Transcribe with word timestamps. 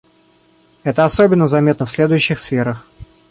Это 0.81 1.05
особенно 1.05 1.45
заметно 1.45 1.85
в 1.85 1.91
следующих 1.91 2.39
сферах. 2.39 2.87